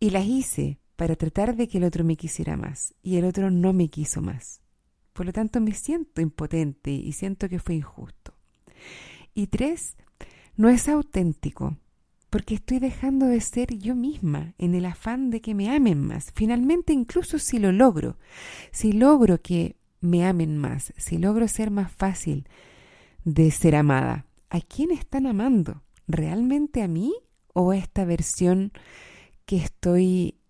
Y 0.00 0.10
las 0.10 0.26
hice 0.26 0.78
para 0.96 1.16
tratar 1.16 1.56
de 1.56 1.68
que 1.68 1.78
el 1.78 1.84
otro 1.84 2.04
me 2.04 2.16
quisiera 2.16 2.56
más 2.56 2.94
y 3.02 3.16
el 3.16 3.24
otro 3.24 3.50
no 3.50 3.72
me 3.72 3.88
quiso 3.88 4.20
más. 4.20 4.60
Por 5.12 5.26
lo 5.26 5.32
tanto 5.32 5.60
me 5.60 5.72
siento 5.72 6.20
impotente 6.20 6.90
y 6.90 7.12
siento 7.12 7.48
que 7.48 7.58
fue 7.58 7.74
injusto. 7.74 8.34
Y 9.34 9.46
tres, 9.46 9.96
no 10.56 10.68
es 10.68 10.88
auténtico 10.88 11.76
porque 12.32 12.54
estoy 12.54 12.78
dejando 12.78 13.26
de 13.26 13.42
ser 13.42 13.76
yo 13.76 13.94
misma 13.94 14.54
en 14.56 14.74
el 14.74 14.86
afán 14.86 15.28
de 15.28 15.42
que 15.42 15.54
me 15.54 15.68
amen 15.68 16.00
más. 16.00 16.32
Finalmente, 16.34 16.94
incluso 16.94 17.38
si 17.38 17.58
lo 17.58 17.72
logro, 17.72 18.16
si 18.70 18.92
logro 18.92 19.42
que 19.42 19.76
me 20.02 20.26
amen 20.26 20.58
más, 20.58 20.92
si 20.98 21.16
logro 21.16 21.48
ser 21.48 21.70
más 21.70 21.90
fácil 21.90 22.46
de 23.24 23.50
ser 23.50 23.76
amada, 23.76 24.26
¿a 24.50 24.60
quién 24.60 24.90
están 24.90 25.26
amando? 25.26 25.82
¿Realmente 26.06 26.82
a 26.82 26.88
mí 26.88 27.14
o 27.54 27.70
a 27.70 27.76
esta 27.76 28.04
versión 28.04 28.72
que 29.46 29.56
estoy, 29.56 30.40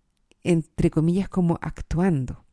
entre 0.43 0.89
comillas, 0.89 1.29
como 1.29 1.59
actuando? 1.61 2.43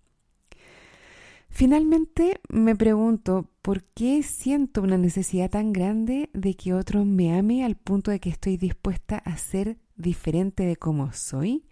Finalmente 1.48 2.40
me 2.48 2.76
pregunto, 2.76 3.50
¿por 3.62 3.82
qué 3.82 4.22
siento 4.22 4.82
una 4.82 4.98
necesidad 4.98 5.50
tan 5.50 5.72
grande 5.72 6.30
de 6.32 6.54
que 6.54 6.74
otro 6.74 7.04
me 7.04 7.36
ame 7.36 7.64
al 7.64 7.76
punto 7.76 8.10
de 8.10 8.20
que 8.20 8.30
estoy 8.30 8.56
dispuesta 8.56 9.18
a 9.18 9.36
ser 9.36 9.78
diferente 9.96 10.64
de 10.64 10.76
como 10.76 11.12
soy 11.12 11.66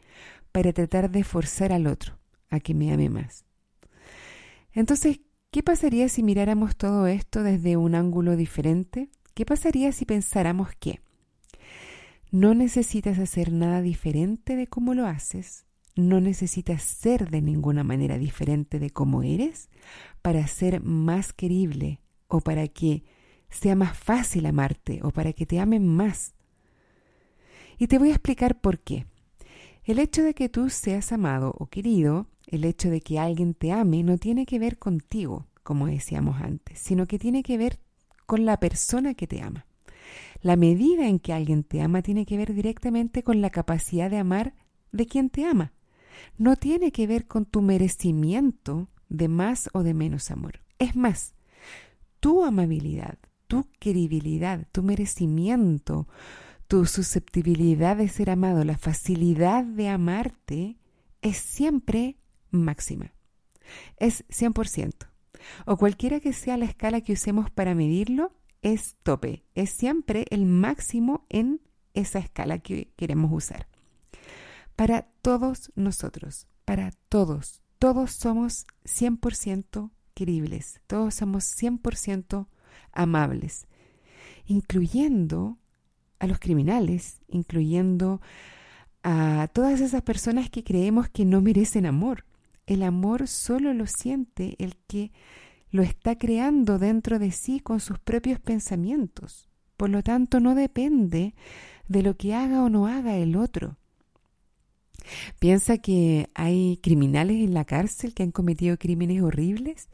para 0.53 0.73
tratar 0.73 1.11
de 1.11 1.23
forzar 1.23 1.73
al 1.73 1.87
otro 1.87 2.19
a 2.51 2.61
que 2.61 2.75
me 2.75 2.93
ame 2.93 3.09
más? 3.09 3.48
Entonces, 4.73 5.21
¿qué 5.51 5.63
pasaría 5.63 6.09
si 6.09 6.23
miráramos 6.23 6.77
todo 6.77 7.07
esto 7.07 7.43
desde 7.43 7.77
un 7.77 7.95
ángulo 7.95 8.37
diferente? 8.37 9.11
¿Qué 9.35 9.45
pasaría 9.45 9.93
si 9.93 10.05
pensáramos 10.05 10.71
que 10.79 11.01
no 12.31 12.55
necesitas 12.55 13.19
hacer 13.19 13.53
nada 13.53 13.81
diferente 13.81 14.57
de 14.57 14.67
cómo 14.67 14.95
lo 14.95 15.07
haces? 15.07 15.65
No 15.97 16.21
necesitas 16.21 16.83
ser 16.83 17.31
de 17.31 17.43
ninguna 17.43 17.83
manera 17.83 18.19
diferente 18.19 18.79
de 18.79 18.91
cómo 18.91 19.23
eres 19.23 19.69
para 20.23 20.47
ser 20.47 20.83
más 20.83 21.33
querible 21.33 22.01
o 22.29 22.41
para 22.41 22.69
que 22.69 23.05
sea 23.51 23.75
más 23.75 23.97
fácil 23.97 24.47
amarte 24.47 25.01
o 25.03 25.11
para 25.11 25.33
que 25.33 25.47
te 25.47 25.59
amen 25.59 25.87
más. 25.87 26.35
Y 27.79 27.87
te 27.87 27.99
voy 27.99 28.11
a 28.11 28.15
explicar 28.15 28.61
por 28.61 28.81
qué. 28.81 29.07
El 29.85 29.99
hecho 29.99 30.23
de 30.23 30.35
que 30.35 30.49
tú 30.49 30.69
seas 30.69 31.13
amado 31.13 31.55
o 31.59 31.67
querido 31.67 32.27
el 32.49 32.64
hecho 32.64 32.90
de 32.90 33.00
que 33.00 33.19
alguien 33.19 33.55
te 33.55 33.73
ame 33.73 34.02
no 34.02 34.19
tiene 34.19 34.47
que 34.47 34.59
ver 34.59 34.78
contigo, 34.78 35.47
como 35.62 35.87
decíamos 35.87 36.40
antes, 36.40 36.78
sino 36.78 37.07
que 37.07 37.19
tiene 37.19 37.43
que 37.43 37.59
ver 37.59 37.78
con 38.26 38.45
la 38.45 38.59
persona 38.59 39.14
que 39.14 39.26
te 39.26 39.43
ama. 39.43 39.67
La 40.40 40.57
medida 40.57 41.09
en 41.09 41.19
que 41.19 41.33
alguien 41.33 41.64
te 41.64 41.81
ama 41.81 42.02
tiene 42.02 42.25
que 42.25 42.37
ver 42.37 42.55
directamente 42.55 43.23
con 43.23 43.40
la 43.40 43.50
capacidad 43.50 44.11
de 44.11 44.19
amar 44.19 44.55
de 44.93 45.07
quien 45.07 45.31
te 45.31 45.45
ama. 45.45 45.73
No 46.37 46.57
tiene 46.57 46.90
que 46.90 47.07
ver 47.07 47.26
con 47.26 47.45
tu 47.45 47.62
merecimiento 47.62 48.88
de 49.09 49.28
más 49.28 49.69
o 49.73 49.83
de 49.83 49.95
menos 49.95 50.31
amor. 50.31 50.61
Es 50.78 50.97
más, 50.97 51.35
tu 52.21 52.45
amabilidad, 52.45 53.19
tu 53.47 53.67
queribilidad, 53.78 54.67
tu 54.73 54.83
merecimiento, 54.83 56.09
tu 56.67 56.87
susceptibilidad 56.87 57.97
de 57.97 58.09
ser 58.09 58.31
amado, 58.31 58.64
la 58.64 58.78
facilidad 58.78 59.64
de 59.64 59.88
amarte, 59.88 60.78
es 61.23 61.37
siempre 61.37 62.17
máxima. 62.50 63.12
Es 63.97 64.26
100%. 64.28 65.09
O 65.67 65.76
cualquiera 65.76 66.21
que 66.21 66.33
sea 66.33 66.57
la 66.57 66.64
escala 66.64 67.00
que 67.00 67.12
usemos 67.12 67.50
para 67.50 67.75
medirlo, 67.75 68.33
es 68.62 68.97
tope. 69.02 69.45
Es 69.55 69.71
siempre 69.71 70.26
el 70.31 70.47
máximo 70.47 71.26
en 71.28 71.61
esa 71.95 72.19
escala 72.19 72.59
que 72.59 72.93
queremos 72.97 73.31
usar. 73.33 73.69
Para 74.76 75.02
todos 75.23 75.73
nosotros, 75.75 76.47
para 76.64 76.93
todos, 77.09 77.62
todos 77.78 78.12
somos 78.12 78.67
100% 78.85 79.90
queribles, 80.14 80.81
todos 80.87 81.14
somos 81.14 81.45
100% 81.45 82.47
amables, 82.93 83.67
incluyendo 84.47 85.59
a 86.19 86.26
los 86.26 86.38
criminales, 86.38 87.21
incluyendo 87.28 88.21
a 89.02 89.49
todas 89.52 89.81
esas 89.81 90.02
personas 90.02 90.50
que 90.50 90.64
creemos 90.64 91.09
que 91.09 91.25
no 91.25 91.40
merecen 91.40 91.87
amor, 91.87 92.25
el 92.69 92.83
amor 92.83 93.27
solo 93.29 93.73
lo 93.73 93.87
siente 93.87 94.55
el 94.59 94.77
que 94.87 95.11
lo 95.71 95.83
está 95.83 96.17
creando 96.19 96.79
dentro 96.79 97.19
de 97.19 97.31
sí 97.31 97.61
con 97.61 97.81
sus 97.81 97.99
propios 97.99 98.41
pensamientos. 98.41 99.49
Por 99.79 99.89
lo 99.89 100.03
tanto, 100.03 100.39
no 100.39 100.55
depende 100.55 101.35
de 101.89 102.03
lo 102.03 102.17
que 102.17 102.35
haga 102.35 102.63
o 102.63 102.69
no 102.69 102.87
haga 102.87 103.17
el 103.17 103.37
otro. 103.37 103.79
Piensa 105.39 105.79
que 105.79 106.29
hay 106.35 106.79
criminales 106.83 107.37
en 107.39 107.55
la 107.55 107.65
cárcel 107.65 108.13
que 108.13 108.23
han 108.23 108.33
cometido 108.33 108.77
crímenes 108.77 109.23
horribles 109.23 109.89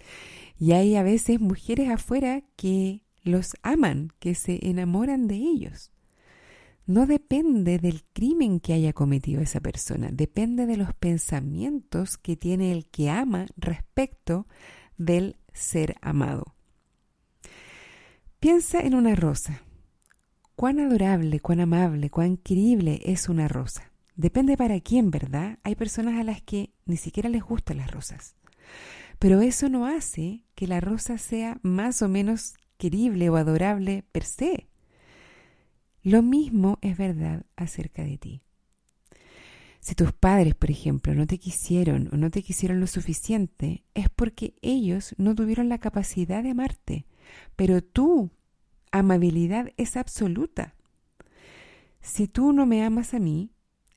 y 0.58 0.72
hay 0.72 0.96
a 0.96 1.04
veces 1.04 1.40
mujeres 1.40 1.90
afuera 1.90 2.42
que 2.56 3.02
los 3.22 3.54
aman, 3.62 4.10
que 4.18 4.34
se 4.34 4.58
enamoran 4.68 5.28
de 5.28 5.36
ellos 5.36 5.93
no 6.86 7.06
depende 7.06 7.78
del 7.78 8.04
crimen 8.12 8.60
que 8.60 8.74
haya 8.74 8.92
cometido 8.92 9.40
esa 9.40 9.60
persona, 9.60 10.10
depende 10.12 10.66
de 10.66 10.76
los 10.76 10.92
pensamientos 10.94 12.18
que 12.18 12.36
tiene 12.36 12.72
el 12.72 12.86
que 12.86 13.10
ama 13.10 13.46
respecto 13.56 14.46
del 14.98 15.36
ser 15.52 15.96
amado. 16.02 16.54
Piensa 18.38 18.80
en 18.80 18.94
una 18.94 19.14
rosa. 19.14 19.62
Cuán 20.56 20.78
adorable, 20.78 21.40
cuán 21.40 21.60
amable, 21.60 22.10
cuán 22.10 22.36
querible 22.36 23.00
es 23.04 23.28
una 23.28 23.48
rosa. 23.48 23.90
Depende 24.16 24.56
para 24.56 24.78
quién, 24.80 25.10
¿verdad? 25.10 25.58
Hay 25.64 25.74
personas 25.74 26.20
a 26.20 26.24
las 26.24 26.42
que 26.42 26.74
ni 26.84 26.96
siquiera 26.96 27.28
les 27.28 27.42
gustan 27.42 27.78
las 27.78 27.90
rosas. 27.90 28.36
Pero 29.18 29.40
eso 29.40 29.68
no 29.68 29.86
hace 29.86 30.44
que 30.54 30.66
la 30.66 30.80
rosa 30.80 31.18
sea 31.18 31.58
más 31.62 32.02
o 32.02 32.08
menos 32.08 32.54
querible 32.76 33.30
o 33.30 33.36
adorable 33.36 34.04
per 34.12 34.24
se. 34.24 34.68
Lo 36.04 36.22
mismo 36.22 36.78
es 36.82 36.98
verdad 36.98 37.46
acerca 37.56 38.04
de 38.04 38.18
ti. 38.18 38.42
Si 39.80 39.94
tus 39.94 40.12
padres, 40.12 40.54
por 40.54 40.70
ejemplo, 40.70 41.14
no 41.14 41.26
te 41.26 41.38
quisieron 41.38 42.10
o 42.12 42.16
no 42.16 42.30
te 42.30 42.42
quisieron 42.42 42.78
lo 42.78 42.86
suficiente, 42.86 43.84
es 43.94 44.10
porque 44.10 44.54
ellos 44.60 45.14
no 45.18 45.34
tuvieron 45.34 45.68
la 45.68 45.78
capacidad 45.78 46.42
de 46.42 46.50
amarte. 46.50 47.06
Pero 47.56 47.82
tu 47.82 48.30
amabilidad 48.92 49.72
es 49.78 49.96
absoluta. 49.96 50.74
Si 52.02 52.28
tú 52.28 52.52
no 52.52 52.66
me 52.66 52.84
amas 52.84 53.14
a 53.14 53.18
mí, 53.18 53.50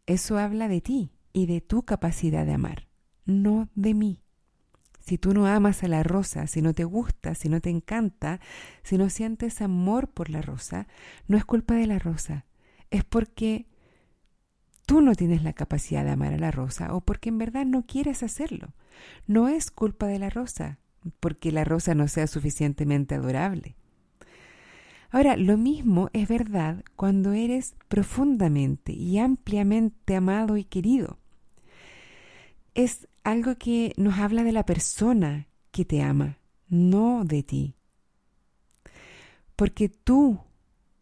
eso 0.05 0.37
habla 0.37 0.69
de 0.69 0.79
ti 0.79 1.11
y 1.33 1.45
de 1.45 1.59
tu 1.59 1.83
capacidad 1.83 2.45
de 2.45 2.53
amar, 2.53 2.87
no 3.25 3.69
de 3.75 3.93
mí. 3.93 4.23
Si 5.07 5.17
tú 5.17 5.33
no 5.33 5.47
amas 5.47 5.83
a 5.83 5.87
la 5.87 6.03
rosa, 6.03 6.47
si 6.47 6.61
no 6.61 6.73
te 6.73 6.83
gusta, 6.83 7.33
si 7.33 7.47
no 7.47 7.61
te 7.61 7.69
encanta, 7.69 8.41
si 8.83 8.97
no 8.97 9.09
sientes 9.09 9.61
amor 9.61 10.09
por 10.09 10.29
la 10.29 10.41
rosa, 10.41 10.85
no 11.29 11.37
es 11.37 11.45
culpa 11.45 11.75
de 11.75 11.87
la 11.87 11.97
rosa, 11.97 12.43
es 12.91 13.05
porque 13.05 13.67
tú 14.85 14.99
no 14.99 15.15
tienes 15.15 15.43
la 15.43 15.53
capacidad 15.53 16.03
de 16.03 16.11
amar 16.11 16.33
a 16.33 16.37
la 16.37 16.51
rosa 16.51 16.93
o 16.93 16.99
porque 16.99 17.29
en 17.29 17.37
verdad 17.37 17.65
no 17.65 17.85
quieres 17.85 18.21
hacerlo. 18.21 18.73
No 19.27 19.47
es 19.47 19.71
culpa 19.71 20.07
de 20.07 20.19
la 20.19 20.29
rosa, 20.29 20.77
porque 21.21 21.53
la 21.53 21.63
rosa 21.63 21.95
no 21.95 22.09
sea 22.09 22.27
suficientemente 22.27 23.15
adorable. 23.15 23.77
Ahora, 25.09 25.37
lo 25.37 25.55
mismo 25.55 26.09
es 26.11 26.27
verdad 26.27 26.83
cuando 26.97 27.31
eres 27.31 27.77
profundamente 27.87 28.91
y 28.91 29.19
ampliamente 29.19 30.17
amado 30.17 30.57
y 30.57 30.65
querido. 30.65 31.17
Es 32.73 33.07
algo 33.27 33.57
que 33.57 33.93
nos 33.97 34.19
habla 34.19 34.45
de 34.45 34.53
la 34.53 34.65
persona 34.65 35.49
que 35.71 35.83
te 35.83 36.01
ama, 36.01 36.39
no 36.69 37.25
de 37.25 37.43
ti. 37.43 37.75
Porque 39.57 39.89
tu 39.89 40.39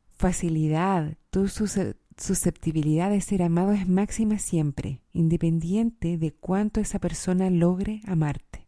facilidad, 0.10 1.18
tu 1.30 1.48
susceptibilidad 1.48 3.12
de 3.12 3.22
ser 3.22 3.44
amado 3.44 3.74
es 3.74 3.88
máxima 3.88 4.40
siempre, 4.40 5.02
independiente 5.14 6.18
de 6.18 6.32
cuánto 6.32 6.80
esa 6.80 6.98
persona 6.98 7.52
logre 7.52 8.02
amarte. 8.08 8.66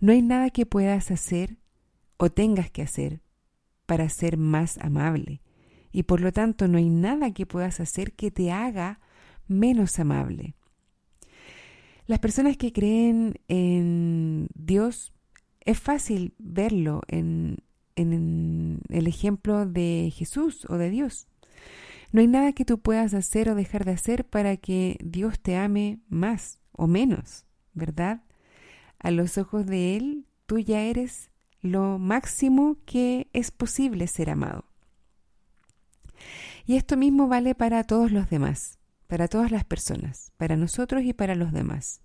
No 0.00 0.10
hay 0.10 0.22
nada 0.22 0.50
que 0.50 0.66
puedas 0.66 1.12
hacer 1.12 1.58
o 2.16 2.28
tengas 2.28 2.72
que 2.72 2.82
hacer 2.82 3.20
para 3.86 4.08
ser 4.08 4.36
más 4.36 4.78
amable, 4.78 5.42
y 5.92 6.02
por 6.02 6.20
lo 6.20 6.32
tanto 6.32 6.66
no 6.66 6.78
hay 6.78 6.90
nada 6.90 7.32
que 7.32 7.46
puedas 7.46 7.78
hacer 7.78 8.14
que 8.14 8.32
te 8.32 8.50
haga 8.50 8.98
menos 9.46 10.00
amable. 10.00 10.56
Las 12.08 12.20
personas 12.20 12.56
que 12.56 12.72
creen 12.72 13.38
en 13.48 14.48
Dios, 14.54 15.12
es 15.60 15.78
fácil 15.78 16.32
verlo 16.38 17.02
en, 17.06 17.58
el 17.96 19.06
ejemplo 19.06 19.66
de 19.66 20.10
Jesús 20.16 20.66
o 20.70 20.78
de 20.78 20.88
Dios. 20.88 21.28
No 22.10 22.22
hay 22.22 22.26
nada 22.26 22.54
que 22.54 22.64
tú 22.64 22.78
puedas 22.78 23.12
hacer 23.12 23.50
o 23.50 23.54
dejar 23.54 23.84
de 23.84 23.90
hacer 23.90 24.24
para 24.24 24.56
que 24.56 24.96
Dios 25.04 25.38
te 25.38 25.56
ame 25.56 25.98
más 26.08 26.60
o 26.72 26.86
menos, 26.86 27.44
¿verdad? 27.74 28.22
A 28.98 29.10
los 29.10 29.36
ojos 29.36 29.66
de 29.66 29.98
Él, 29.98 30.24
tú 30.46 30.58
ya 30.60 30.80
eres 30.80 31.30
lo 31.60 31.98
máximo 31.98 32.78
que 32.86 33.28
es 33.34 33.50
posible 33.50 34.06
ser 34.06 34.30
amado. 34.30 34.64
Y 36.64 36.76
esto 36.76 36.96
mismo 36.96 37.28
vale 37.28 37.54
para 37.54 37.84
todos 37.84 38.10
los 38.12 38.30
demás 38.30 38.78
para 39.08 39.26
todas 39.26 39.50
las 39.50 39.64
personas, 39.64 40.30
para 40.36 40.56
nosotros 40.56 41.02
y 41.02 41.12
para 41.12 41.34
los 41.34 41.50
demás. 41.50 42.02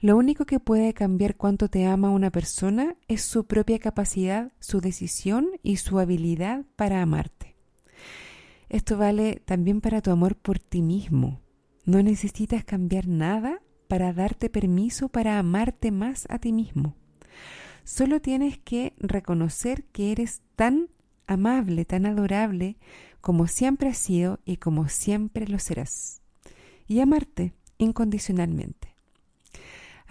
Lo 0.00 0.16
único 0.16 0.46
que 0.46 0.58
puede 0.58 0.94
cambiar 0.94 1.36
cuánto 1.36 1.68
te 1.68 1.86
ama 1.86 2.10
una 2.10 2.30
persona 2.30 2.96
es 3.06 3.22
su 3.22 3.44
propia 3.44 3.78
capacidad, 3.78 4.52
su 4.58 4.80
decisión 4.80 5.48
y 5.62 5.76
su 5.76 5.98
habilidad 5.98 6.64
para 6.74 7.02
amarte. 7.02 7.54
Esto 8.68 8.96
vale 8.96 9.42
también 9.44 9.80
para 9.80 10.00
tu 10.00 10.10
amor 10.10 10.34
por 10.34 10.58
ti 10.58 10.82
mismo. 10.82 11.40
No 11.84 12.02
necesitas 12.02 12.64
cambiar 12.64 13.06
nada 13.06 13.60
para 13.86 14.12
darte 14.12 14.48
permiso 14.48 15.08
para 15.08 15.38
amarte 15.38 15.90
más 15.90 16.26
a 16.30 16.38
ti 16.38 16.52
mismo. 16.52 16.96
Solo 17.84 18.20
tienes 18.20 18.58
que 18.58 18.94
reconocer 18.98 19.84
que 19.84 20.12
eres 20.12 20.42
tan 20.56 20.88
amable, 21.26 21.84
tan 21.84 22.06
adorable 22.06 22.78
como 23.20 23.46
siempre 23.46 23.88
has 23.88 23.98
sido 23.98 24.40
y 24.44 24.56
como 24.56 24.88
siempre 24.88 25.46
lo 25.46 25.58
serás. 25.58 26.22
Y 26.88 27.00
amarte 27.00 27.52
incondicionalmente. 27.78 28.81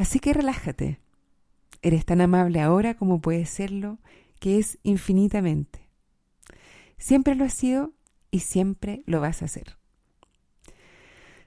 Así 0.01 0.19
que 0.19 0.33
relájate. 0.33 0.99
Eres 1.83 2.05
tan 2.05 2.21
amable 2.21 2.59
ahora 2.59 2.95
como 2.95 3.21
puedes 3.21 3.51
serlo, 3.51 3.99
que 4.39 4.57
es 4.57 4.79
infinitamente. 4.81 5.87
Siempre 6.97 7.35
lo 7.35 7.45
has 7.45 7.53
sido 7.53 7.93
y 8.31 8.39
siempre 8.39 9.03
lo 9.05 9.21
vas 9.21 9.43
a 9.43 9.45
hacer. 9.45 9.77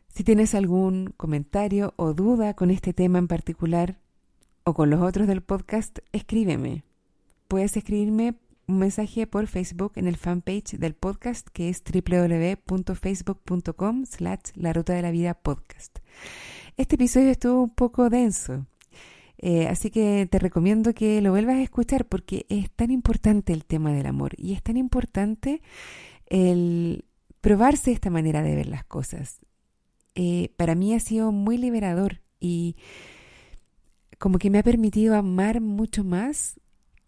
Si 0.06 0.22
tienes 0.22 0.54
algún 0.54 1.12
comentario 1.16 1.94
o 1.96 2.14
duda 2.14 2.54
con 2.54 2.70
este 2.70 2.92
tema 2.92 3.18
en 3.18 3.26
particular 3.26 3.98
o 4.62 4.72
con 4.72 4.88
los 4.88 5.02
otros 5.02 5.26
del 5.26 5.42
podcast, 5.42 5.98
escríbeme. 6.12 6.84
Puedes 7.48 7.76
escribirme 7.76 8.36
un 8.68 8.78
mensaje 8.78 9.26
por 9.26 9.48
Facebook 9.48 9.94
en 9.96 10.06
el 10.06 10.16
fanpage 10.16 10.78
del 10.78 10.94
podcast 10.94 11.48
que 11.48 11.70
es 11.70 11.82
www.facebook.com 11.82 14.06
slash 14.06 14.52
la 14.54 14.72
ruta 14.72 14.92
de 14.92 15.02
la 15.02 15.10
vida 15.10 15.34
podcast. 15.34 15.98
Este 16.76 16.96
episodio 16.96 17.30
estuvo 17.30 17.62
un 17.62 17.70
poco 17.70 18.10
denso, 18.10 18.66
eh, 19.38 19.68
así 19.68 19.90
que 19.90 20.26
te 20.28 20.40
recomiendo 20.40 20.92
que 20.92 21.20
lo 21.20 21.30
vuelvas 21.30 21.54
a 21.54 21.62
escuchar 21.62 22.04
porque 22.04 22.46
es 22.48 22.68
tan 22.72 22.90
importante 22.90 23.52
el 23.52 23.64
tema 23.64 23.92
del 23.92 24.06
amor 24.06 24.32
y 24.36 24.54
es 24.54 24.62
tan 24.62 24.76
importante 24.76 25.62
el 26.26 27.04
probarse 27.40 27.92
esta 27.92 28.10
manera 28.10 28.42
de 28.42 28.56
ver 28.56 28.66
las 28.66 28.84
cosas. 28.84 29.38
Eh, 30.16 30.50
para 30.56 30.74
mí 30.74 30.94
ha 30.94 30.98
sido 30.98 31.30
muy 31.30 31.58
liberador 31.58 32.22
y 32.40 32.74
como 34.18 34.38
que 34.38 34.50
me 34.50 34.58
ha 34.58 34.64
permitido 34.64 35.14
amar 35.14 35.60
mucho 35.60 36.02
más, 36.02 36.58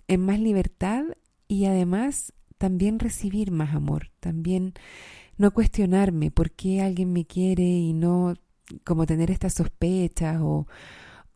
en 0.07 0.20
más 0.20 0.38
libertad 0.38 1.07
y 1.48 1.64
además 1.64 2.33
también 2.57 3.00
recibir 3.00 3.50
más 3.50 3.74
amor, 3.74 4.12
también 4.20 4.74
no 5.38 5.50
cuestionarme 5.50 6.31
por 6.31 6.52
qué 6.52 6.83
alguien 6.83 7.12
me 7.12 7.24
quiere 7.24 7.64
y 7.64 7.94
no 7.94 8.35
como 8.85 9.07
tener 9.07 9.31
estas 9.31 9.55
sospechas 9.55 10.38
o, 10.40 10.66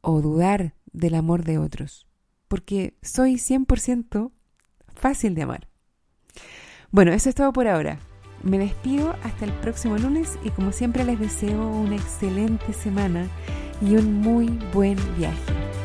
o 0.01 0.21
dudar 0.21 0.75
del 0.93 1.15
amor 1.15 1.45
de 1.45 1.59
otros, 1.59 2.07
porque 2.49 2.97
soy 3.03 3.35
100% 3.35 4.33
fácil 4.95 5.35
de 5.35 5.43
amar. 5.43 5.69
Bueno, 6.91 7.13
eso 7.13 7.29
es 7.29 7.35
todo 7.35 7.53
por 7.53 7.69
ahora. 7.69 7.99
Me 8.43 8.59
despido 8.59 9.15
hasta 9.23 9.45
el 9.45 9.53
próximo 9.53 9.99
lunes 9.99 10.39
y 10.43 10.51
como 10.51 10.73
siempre 10.73 11.05
les 11.05 11.21
deseo 11.21 11.69
una 11.69 11.97
excelente 11.97 12.73
semana 12.73 13.29
y 13.83 13.97
un 13.97 14.15
muy 14.15 14.49
buen 14.73 14.97
viaje. 15.17 15.80